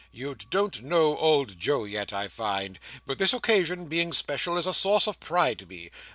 You 0.11 0.33
don't 0.33 0.81
know 0.81 1.15
old 1.15 1.59
Joe 1.59 1.83
yet, 1.83 2.11
I 2.11 2.27
find. 2.27 2.79
But 3.05 3.19
this 3.19 3.33
occasion, 3.33 3.85
being 3.85 4.13
special, 4.13 4.57
is 4.57 4.65
a 4.65 4.73
source 4.73 5.07
of 5.07 5.19
pride 5.19 5.59
to 5.59 5.67
me. 5.67 5.91